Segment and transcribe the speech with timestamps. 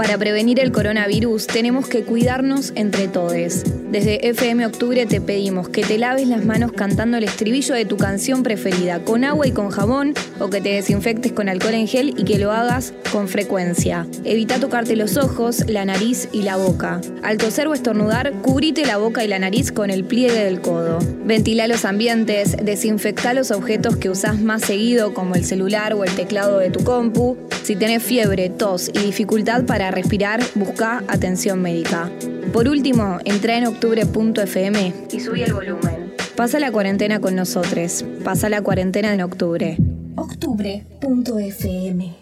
[0.00, 3.64] Para prevenir el coronavirus tenemos que cuidarnos entre todos.
[3.90, 7.96] Desde FM Octubre te pedimos que te laves las manos cantando el estribillo de tu
[7.96, 12.14] canción preferida con agua y con jabón o que te desinfectes con alcohol en gel
[12.16, 14.06] y que lo hagas con frecuencia.
[14.22, 17.00] Evita tocarte los ojos, la nariz y la boca.
[17.24, 21.00] Al toser o estornudar, cubrite la boca y la nariz con el pliegue del codo.
[21.24, 26.14] Ventila los ambientes, desinfecta los objetos que usás más seguido como el celular o el
[26.14, 27.36] teclado de tu compu.
[27.64, 32.08] Si tenés fiebre, tos y dificultad para respirar, busca atención médica.
[32.52, 36.14] Por último, entra en octubre.fm y subí el volumen.
[36.36, 38.04] Pasa la cuarentena con nosotros.
[38.24, 39.76] Pasa la cuarentena en octubre.
[40.16, 42.14] Octubre.fm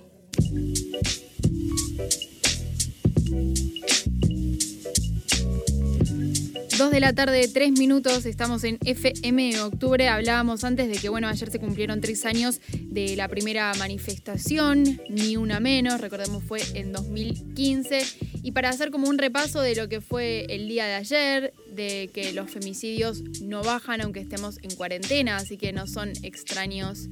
[6.79, 10.07] 2 de la tarde, 3 minutos, estamos en FM Octubre.
[10.07, 15.37] Hablábamos antes de que, bueno, ayer se cumplieron tres años de la primera manifestación, ni
[15.37, 18.07] una menos, recordemos fue en 2015.
[18.45, 22.11] Y para hacer como un repaso de lo que fue el día de ayer, de
[22.15, 27.09] que los femicidios no bajan aunque estemos en cuarentena, así que no son extraños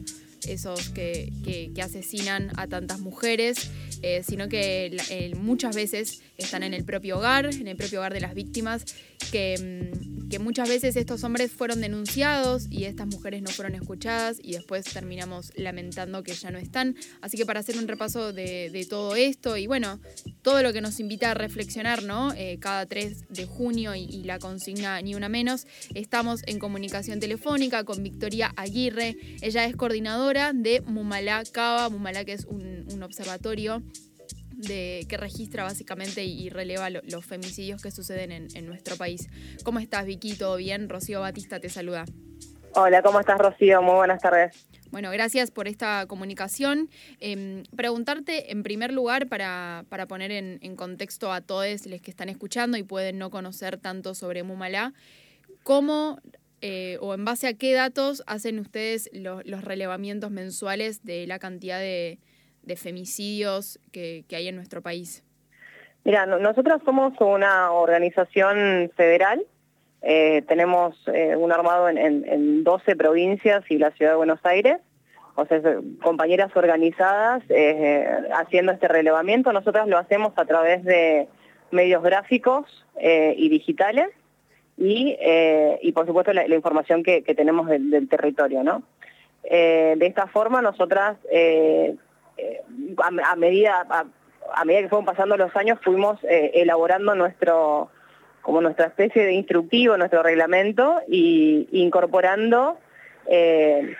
[0.47, 1.33] esos que,
[1.83, 3.71] asesinan a tantas mujeres,
[4.03, 4.97] eh, sino que
[5.37, 8.85] muchas veces están en el propio hogar, en el propio hogar de las víctimas,
[9.31, 14.39] que, mm, que, muchas veces estos hombres fueron denunciados y estas mujeres no fueron escuchadas
[14.43, 16.97] y después terminamos lamentando que ya no están.
[17.21, 20.01] Así que para hacer un repaso de, todo esto y bueno,
[20.43, 22.33] todo lo que nos invita a reflexionar, ¿no?
[22.35, 27.85] Eh, cada 3 de junio y, la consigna Ni Una Menos, estamos en comunicación telefónica
[27.85, 29.17] con Victoria Aguirre.
[29.41, 33.83] Ella es coordinadora de Mumalá Cava, Mumalá que es un, un observatorio
[34.57, 39.29] de, que registra básicamente y releva los femicidios que suceden en, nuestro país.
[39.65, 40.35] ¿Cómo estás, Vicky?
[40.35, 40.89] ¿Todo bien?
[40.89, 42.05] Rocío Batista te saluda.
[42.75, 43.81] Hola, ¿cómo estás, Rocío?
[43.83, 44.67] Muy buenas tardes.
[44.91, 46.91] Bueno, gracias por esta comunicación.
[47.21, 52.77] Em, preguntarte, en primer lugar, para, poner en, contexto a todos los que están escuchando
[52.77, 54.93] y pueden no conocer tanto sobre Mumalá,
[55.63, 56.19] ¿cómo
[56.63, 61.79] eh, o en base a qué datos hacen ustedes los relevamientos mensuales de la cantidad
[61.79, 62.19] de,
[62.77, 65.23] femicidios que, hay en nuestro país?
[66.05, 69.45] Mira, nosotros somos una organización federal,
[70.03, 74.79] eh, tenemos eh, un armado en, 12 provincias y la ciudad de Buenos Aires,
[75.35, 75.61] o sea,
[76.03, 77.43] compañeras organizadas
[78.33, 79.53] haciendo este relevamiento.
[79.53, 81.29] Nosotros lo hacemos a través de
[81.71, 82.65] medios gráficos
[82.99, 84.09] y digitales
[84.79, 88.63] y, por supuesto la, información que, tenemos del, territorio.
[88.63, 88.83] ¿no?
[89.43, 91.17] de esta forma nosotras
[92.37, 92.61] eh,
[92.99, 93.87] a, medida
[94.53, 97.91] a, medida que fueron pasando los años fuimos eh, elaborando nuestro
[98.43, 102.79] como nuestra especie de instructivo, nuestro reglamento y incorporando
[103.27, 103.97] eh,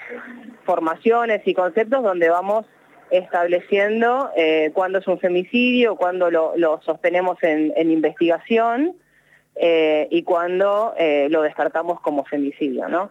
[0.65, 2.67] formaciones y conceptos donde vamos
[3.11, 4.31] estableciendo
[4.73, 8.97] cuándo es un femicidio, cuándo lo, sostenemos en, investigación
[9.59, 10.95] y cuándo
[11.29, 12.89] lo descartamos como femicidio.
[12.89, 13.11] ¿no?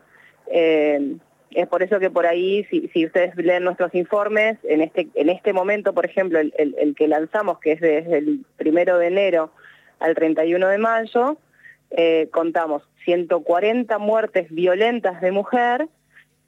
[1.55, 5.53] Es por eso que por ahí, si, ustedes leen nuestros informes, en este, en este
[5.53, 9.51] momento, por ejemplo, el, que lanzamos, que es desde el primero de enero
[9.99, 11.37] al 31 de mayo,
[11.91, 15.87] eh, contamos 140 muertes violentas de mujer,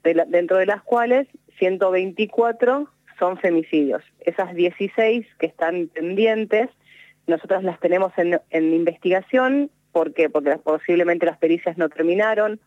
[0.02, 1.26] dentro de las cuales
[1.58, 4.02] 124 son femicidios.
[4.20, 6.68] Esas 16 que están pendientes,
[7.26, 10.28] nosotras las tenemos en, en investigación, ¿por qué?
[10.30, 12.60] Porque posiblemente las pericias no terminaron,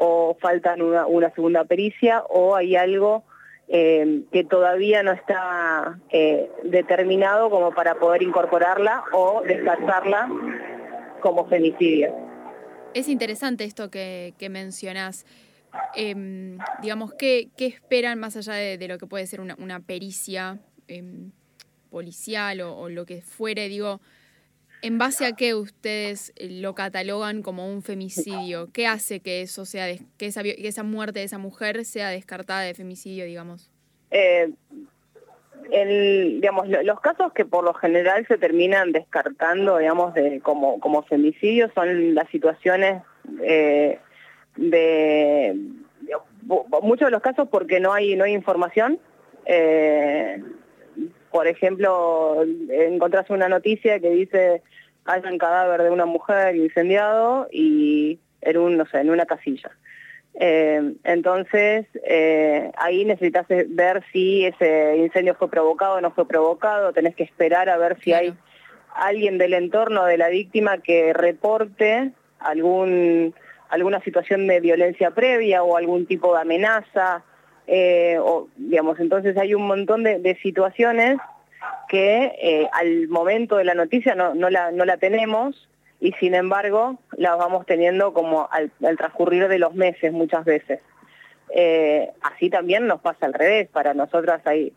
[0.00, 3.24] o faltan una, segunda pericia o hay algo
[3.66, 10.30] eh, que todavía no está eh, determinado como para poder incorporarla o descartarla
[11.20, 12.14] como femicidio.
[12.94, 15.26] Es interesante esto que, que mencionás.
[15.96, 21.32] Em, digamos, ¿qué, ¿qué, esperan más allá de, lo que puede ser una, pericia em,
[21.90, 23.68] policial o, o, lo que fuere?
[23.68, 24.00] Digo,
[24.82, 28.68] ¿En base a qué ustedes eh, lo catalogan como un femicidio?
[28.72, 33.24] ¿Qué hace que eso sea, que esa, muerte de esa mujer sea descartada de femicidio,
[33.24, 33.70] digamos?
[34.10, 34.52] Eh,
[35.70, 41.70] digamos, los casos que por lo general se terminan descartando, digamos, de, como, como femicidio
[41.74, 43.02] son las situaciones
[43.42, 43.98] eh,
[44.56, 45.56] de,
[46.82, 48.98] muchos de los casos porque no hay no hay información.
[51.30, 54.62] Por ejemplo, encontrás una noticia que dice
[55.04, 59.70] hay un cadáver de una mujer incendiado y en, un, no sé, en una casilla.
[60.34, 66.92] Eh, entonces, eh, ahí necesitas ver si ese incendio fue provocado o no fue provocado,
[66.92, 68.34] tenés que esperar a ver si hay
[68.94, 73.34] alguien del entorno de la víctima que reporte algún,
[73.70, 77.24] alguna situación de violencia previa o algún tipo de amenaza,
[77.68, 81.18] eh, o, digamos, entonces hay un montón de situaciones
[81.88, 85.68] que eh, al momento de la noticia no, la, no la tenemos
[86.00, 90.80] y sin embargo la vamos teniendo como al, transcurrir de los meses muchas veces.
[91.54, 94.72] Eh, así también nos pasa al revés, para nosotras hay,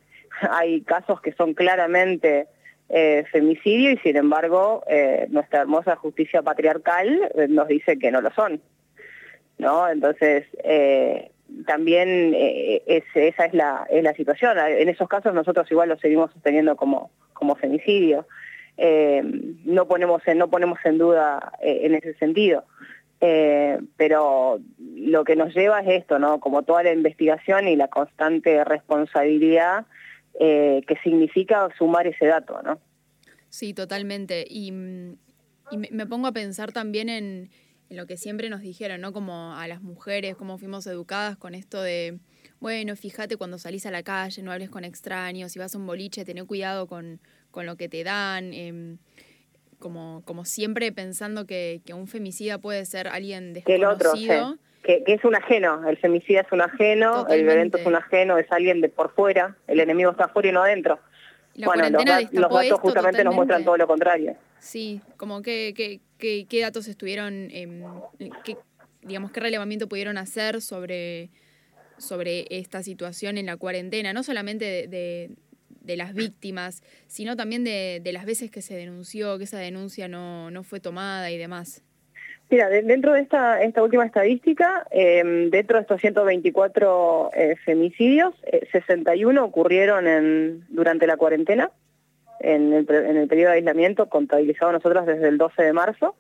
[0.49, 2.47] hay casos que son claramente
[2.89, 4.83] eh, femicidio y sin embargo
[5.29, 8.61] nuestra hermosa justicia patriarcal nos dice que no lo son.
[9.57, 9.87] ¿no?
[9.87, 10.47] Entonces,
[11.65, 14.57] también eh, esa es la, situación.
[14.57, 18.27] En esos casos nosotros igual lo seguimos sosteniendo como, como femicidio.
[18.77, 19.21] Eh,
[19.65, 22.65] no, ponemos en, no ponemos en duda eh, en ese sentido.
[23.19, 24.59] pero
[24.95, 26.39] lo que nos lleva es esto, ¿no?
[26.39, 29.85] Como toda la investigación y la constante responsabilidad
[30.39, 32.79] que significa sumar ese dato, ¿no?
[33.49, 34.45] Sí, totalmente.
[34.49, 37.49] Y me pongo a pensar también en
[37.91, 39.11] en lo que siempre nos dijeron, ¿no?
[39.11, 42.19] Como a las mujeres, cómo fuimos educadas con esto de,
[42.61, 45.85] bueno, fíjate cuando salís a la calle, no hables con extraños, si vas a un
[45.85, 47.19] boliche, ten cuidado con,
[47.51, 48.53] con lo que te dan.
[48.53, 48.97] Em,
[49.77, 54.57] como, como siempre pensando que, que, un femicida puede ser alguien desconocido.
[54.83, 58.37] Que, que, es un ajeno, el femicida es un ajeno, el violento es un ajeno,
[58.37, 60.99] es alguien de por fuera, el enemigo está afuera y no adentro.
[61.55, 62.05] Bueno, los,
[62.51, 64.35] datos justamente nos muestran todo lo contrario.
[64.59, 65.73] Sí, como que,
[66.17, 67.83] que, qué datos estuvieron, eh,
[68.43, 68.57] qué,
[69.01, 71.29] digamos, qué relevamiento pudieron hacer sobre,
[71.97, 75.31] sobre esta situación en la cuarentena, no solamente de,
[75.81, 80.07] de, las víctimas, sino también de, de, las veces que se denunció, que esa denuncia
[80.07, 81.83] no, no fue tomada y demás.
[82.51, 88.35] Mira, dentro de esta, última estadística, em, dentro de estos 124 eh, femicidios,
[88.73, 91.71] 61 eh, ocurrieron durante la cuarentena
[92.41, 96.17] en el, periodo de aislamiento, contabilizado nosotros desde el 12 de marzo.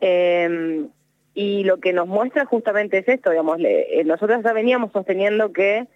[0.00, 0.86] Em,
[1.34, 5.88] y lo que nos muestra justamente es esto, digamos, eh, nosotros ya veníamos sosteniendo que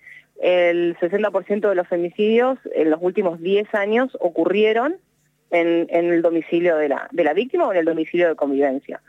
[0.42, 4.96] el 60% de los femicidios en los últimos 10 años ocurrieron
[5.52, 9.00] en, el domicilio de la víctima o en el domicilio de convivencia.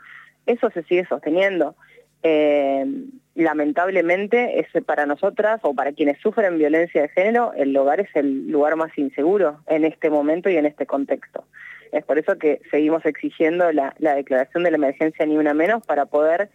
[0.46, 1.74] Eso se sigue sosteniendo.
[2.22, 8.08] Em, lamentablemente es para nosotras o para quienes sufren violencia de género, el hogar es
[8.14, 11.44] el lugar más inseguro en este momento y en este contexto.
[11.92, 16.06] Es por eso que seguimos exigiendo la, declaración de la emergencia ni una menos para
[16.06, 16.48] poder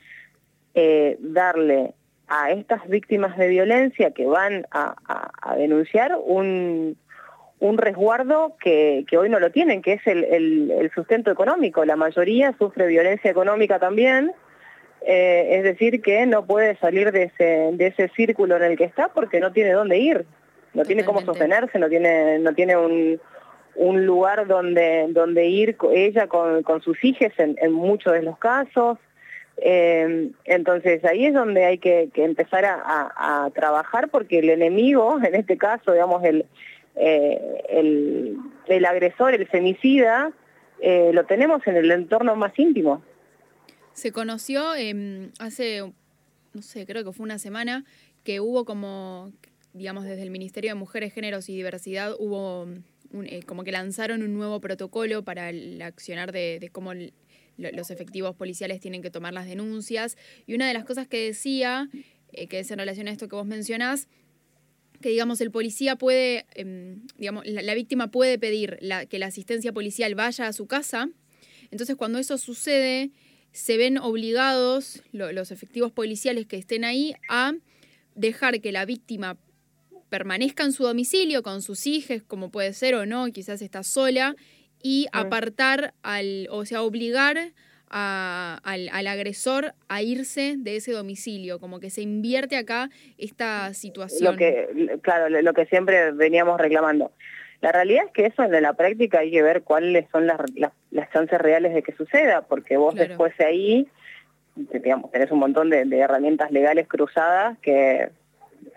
[0.74, 1.94] eh, darle
[2.28, 4.96] a estas víctimas de violencia que van a,
[5.58, 6.98] denunciar un,
[7.78, 11.86] resguardo que, hoy no lo tienen, que es el sustento económico.
[11.86, 14.34] La mayoría sufre violencia económica también,
[15.02, 18.84] eh, es decir, que no puede salir de ese, de ese círculo en el que
[18.84, 20.26] está porque no tiene dónde ir,
[20.74, 23.20] no tiene cómo sostenerse, no tiene, no tiene un,
[23.76, 29.00] un lugar donde, donde ir ella con, con sus hijos en, muchos de los casos.
[29.58, 35.58] Eh, entonces ahí es donde hay que, empezar a, trabajar porque el enemigo, en este
[35.58, 36.46] caso, digamos, el,
[36.96, 40.32] eh, el, agresor, el femicida,
[40.82, 43.04] lo tenemos en el entorno más íntimo.
[43.94, 45.82] Se conoció em, hace,
[46.54, 47.84] no sé, creo que fue una semana,
[48.24, 49.32] que hubo como,
[49.74, 52.68] digamos, desde el Ministerio de Mujeres, Géneros y Diversidad, hubo
[53.14, 56.94] eh, como que lanzaron un nuevo protocolo para el accionar de, cómo
[57.58, 60.18] los efectivos policiales tienen que tomar las denuncias.
[60.48, 61.90] Y una de las cosas que decía,
[62.32, 64.08] eh, que es en relación a esto que vos mencionás,
[65.02, 68.80] que digamos el policía puede, em, digamos, la, víctima puede pedir
[69.10, 71.10] que la asistencia policial vaya a su casa.
[71.72, 73.12] Entonces cuando eso sucede,
[73.52, 77.54] se ven obligados los efectivos policiales que estén ahí a
[78.16, 79.38] dejar que la víctima
[80.10, 84.36] permanezca en su domicilio con sus hijos, como puede ser o no, quizás está sola,
[84.84, 87.54] y apartar al, o sea, obligar
[87.92, 94.34] al, agresor a irse de ese domicilio, como que se invierte acá esta situación.
[94.34, 97.12] Lo que, claro, lo que siempre veníamos reclamando.
[97.62, 101.12] La realidad es que eso en la práctica hay que ver cuáles son las, las,
[101.12, 103.88] chances reales de que suceda, porque vos después de ahí,
[104.56, 108.10] digamos, tenés un montón de, herramientas legales cruzadas que,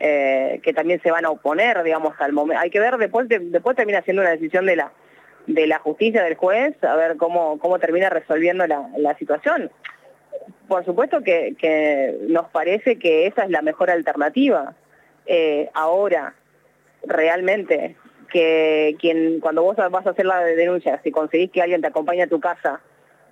[0.00, 2.60] eh, que también se van a oponer, digamos, al momento.
[2.60, 4.92] Hay que ver, después, después termina siendo una decisión de la,
[5.46, 9.70] de la justicia, del juez, a ver cómo, cómo termina resolviendo la, la situación.
[10.68, 14.74] Por supuesto que, que, nos parece que esa es la mejor alternativa.
[15.26, 16.34] Eh, ahora,
[17.02, 17.96] realmente
[18.30, 22.22] que quien cuando vos vas a hacer la denuncia, si conseguís que alguien te acompañe
[22.22, 22.80] a tu casa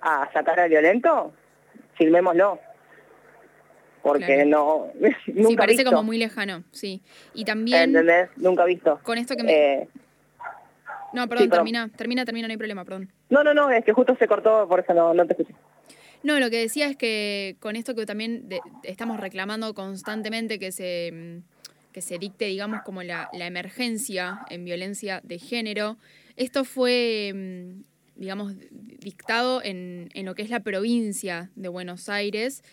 [0.01, 1.33] a sacar al violento,
[1.95, 2.59] filmémoslo.
[4.01, 4.87] Porque no,
[5.27, 7.01] nunca Sí, parece como muy lejano, sí.
[7.33, 7.83] Y también...
[7.83, 8.29] ¿Entendés?
[8.37, 8.99] Nunca visto.
[9.03, 9.51] Con esto que me...
[9.51, 9.87] Eh,
[11.13, 13.11] no, perdón, termina, termina, termina, no hay problema, perdón.
[13.29, 15.53] No, no, no, es que justo se cortó, por eso no, no te escuché.
[16.23, 18.47] No, lo que decía es que con esto que también
[18.83, 21.43] estamos reclamando constantemente que se
[21.93, 25.97] que se dicte, digamos, como la, emergencia en violencia de género.
[26.35, 32.63] Esto fue, mm, digamos, dictado en, lo que es la provincia de Buenos Aires.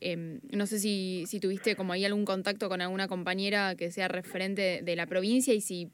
[0.00, 4.08] Em, no sé si, si, tuviste como ahí algún contacto con alguna compañera que sea
[4.08, 5.90] referente de la provincia y si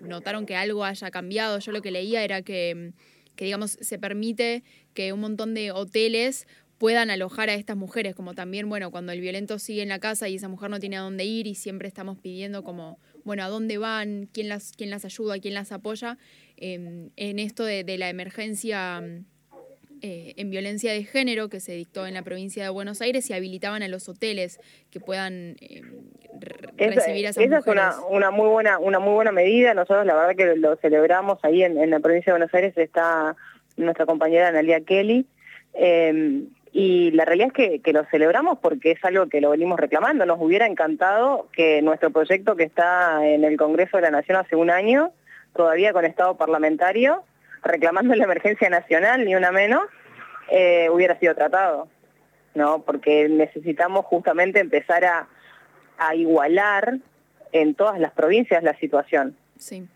[0.00, 1.58] notaron que algo haya cambiado.
[1.58, 2.92] Yo lo que leía era que,
[3.36, 4.62] que digamos, se permite
[4.94, 6.46] que un montón de hoteles
[6.80, 10.30] puedan alojar a estas mujeres, como también, bueno, cuando el violento sigue en la casa
[10.30, 13.48] y esa mujer no tiene a dónde ir y siempre estamos pidiendo como, bueno, a
[13.48, 16.16] dónde van, quién las, quién las ayuda, quién las apoya,
[16.56, 19.04] em, en esto de, la emergencia
[20.02, 23.34] eh, en violencia de género que se dictó en la provincia de Buenos Aires y
[23.34, 24.58] habilitaban a los hoteles
[24.90, 26.02] que puedan em,
[26.78, 30.14] recibir a esas esa es una, una, muy buena, una muy buena medida, nosotros la
[30.14, 33.36] verdad que lo celebramos ahí en, la provincia de Buenos Aires, está
[33.76, 35.26] nuestra compañera Analia Kelly,
[35.74, 40.24] em, y la realidad es que, lo celebramos porque es algo que lo venimos reclamando.
[40.24, 44.54] Nos hubiera encantado que nuestro proyecto que está en el Congreso de la Nación hace
[44.54, 45.10] un año,
[45.54, 47.24] todavía con Estado parlamentario,
[47.62, 49.82] reclamando la emergencia nacional, ni una menos,
[50.50, 51.88] eh, hubiera sido tratado.
[52.54, 52.82] ¿no?
[52.82, 55.28] Porque necesitamos justamente empezar a,
[55.98, 56.98] a igualar
[57.52, 59.36] en todas las provincias la situación.
[59.58, 59.86] Sí.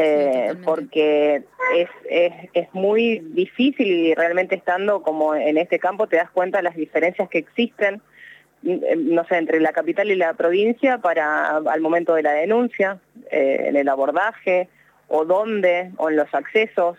[0.00, 1.42] Eh, porque
[1.74, 6.58] es, es, es, muy difícil y realmente estando como en este campo te das cuenta
[6.58, 8.00] de las diferencias que existen,
[8.62, 13.00] mm, no sé, entre la capital y la provincia para al momento de la denuncia,
[13.32, 14.68] eh, en el abordaje,
[15.08, 16.96] o dónde, o en los accesos.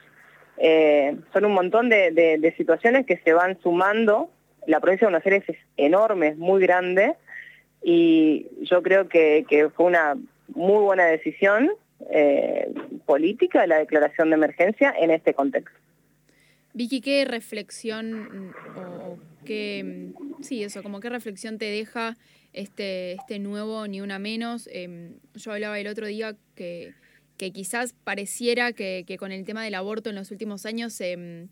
[0.58, 4.30] Eh, son un montón de, situaciones que se van sumando.
[4.68, 7.16] La provincia de Buenos Aires es enorme, es muy grande,
[7.82, 10.16] y yo creo que, que fue una
[10.54, 11.72] muy buena decisión
[12.12, 12.74] eh,
[13.06, 15.78] política la declaración de emergencia en este contexto.
[16.74, 20.12] Vicky, ¿qué reflexión o qué,
[20.42, 22.16] sí, eso, como qué reflexión te deja
[22.54, 24.70] este, este nuevo Ni Una Menos?
[24.72, 26.94] Em, yo hablaba el otro día que,
[27.40, 31.48] que quizás pareciera que, con el tema del aborto en los últimos años, em,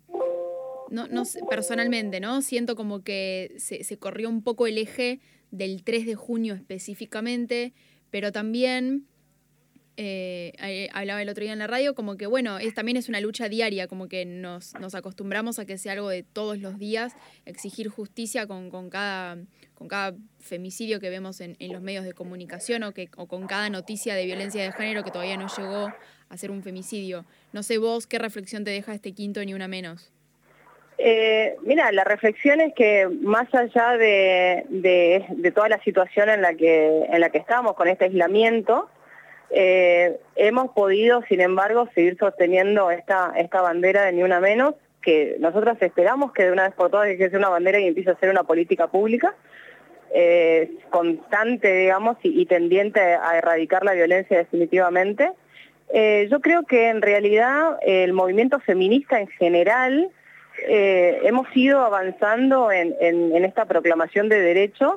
[0.91, 2.41] no, no, personalmente, ¿no?
[2.41, 7.74] Siento como que se, se corrió un poco el eje del 3 de junio específicamente,
[8.12, 9.08] pero también
[9.97, 13.19] eh, hablaba el otro día en la radio, como que bueno, es, también es una
[13.19, 17.15] lucha diaria, como que nos, nos acostumbramos a que sea algo de todos los días,
[17.45, 19.37] exigir justicia con, con, cada,
[19.73, 23.47] con cada femicidio que vemos en, en los medios de comunicación o, que, o con
[23.47, 25.91] cada noticia de violencia de género que todavía no llegó
[26.29, 27.25] a ser un femicidio.
[27.51, 30.11] No sé vos qué reflexión te deja este quinto ni una menos.
[30.99, 36.41] Eh, mira, la reflexión es que más allá de, de, de, toda la situación en
[36.41, 38.89] la que en la que estamos con este aislamiento,
[39.49, 45.37] eh, hemos podido, sin embargo, seguir sosteniendo esta, esta bandera de Ni Una Menos, que
[45.39, 48.11] nosotros esperamos que de una vez por todas deje de ser una bandera y empiece
[48.11, 49.35] a ser una política pública,
[50.13, 55.31] eh, constante, digamos, y, tendiente a erradicar la violencia definitivamente.
[55.93, 60.09] Eh, yo creo que en realidad el movimiento feminista en general
[60.59, 64.95] hemos ido avanzando en esta proclamación de derechos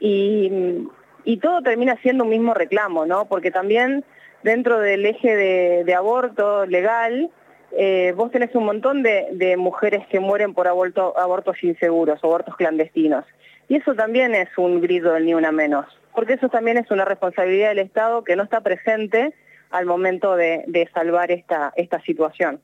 [0.00, 0.88] y
[1.24, 3.26] y todo termina siendo un mismo reclamo, ¿no?
[3.26, 4.04] Porque también
[4.42, 5.36] dentro del eje
[5.84, 7.30] de, aborto legal,
[7.72, 13.24] eh, vos tenés un montón de, mujeres que mueren por aborto, abortos inseguros, abortos clandestinos.
[13.68, 17.04] Y eso también es un grito del ni una menos, porque eso también es una
[17.04, 19.34] responsabilidad del Estado que no está presente
[19.70, 21.72] al momento de, de salvar esta
[22.04, 22.60] situación.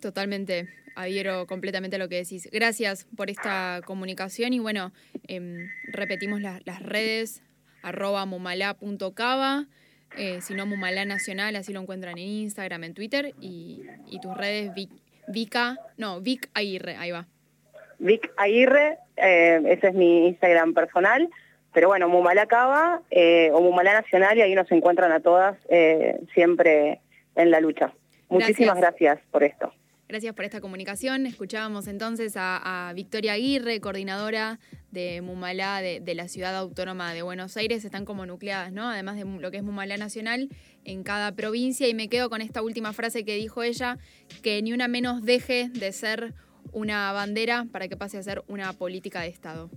[0.00, 2.48] Totalmente adhiero completamente a lo que decís.
[2.52, 4.92] Gracias por esta comunicación y bueno,
[5.26, 7.42] em, repetimos las redes,
[7.82, 9.66] arroba mumala.cava,
[10.16, 13.82] eh, si no Mumalá Nacional, así lo encuentran en Instagram, en Twitter y,
[14.20, 14.90] tus redes Vic,
[15.28, 17.26] Vica, no, Vic Aguirre, ahí va.
[17.98, 21.28] Vic Aguirre, eh, ese es mi Instagram personal,
[21.72, 25.56] pero bueno, Mumalá Cava eh, o Mumalá Nacional y ahí nos encuentran a todas
[26.34, 27.00] siempre
[27.34, 27.92] en la lucha.
[28.28, 29.72] Muchísimas gracias por esto.
[30.12, 31.24] Gracias por esta comunicación.
[31.24, 37.82] Escuchábamos entonces a, Victoria Aguirre, coordinadora de Mumalá de, la Ciudad Autónoma de Buenos Aires.
[37.82, 38.90] Están como nucleadas, ¿no?
[38.90, 40.50] Además de lo que es Mumalá Nacional
[40.84, 41.88] en cada provincia.
[41.88, 43.96] Y me quedo con esta última frase que dijo ella,
[44.42, 46.34] que ni una menos deje de ser
[46.72, 49.70] una bandera para que pase a ser una política de Estado.